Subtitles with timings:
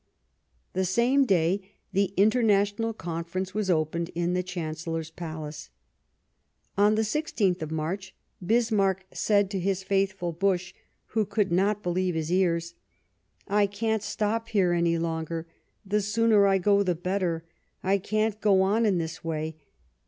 [0.73, 1.61] The same day
[1.93, 5.69] the International Conference was opened in the Chancellor's palace.
[6.75, 10.73] On the i6th of March Bismarck said to his faith ful Busch,
[11.09, 12.73] who could not believe his ears:"
[13.47, 15.45] I can't stop here any longer;
[15.85, 17.43] the sooner I go the better.
[17.83, 19.55] I can't go on in this way.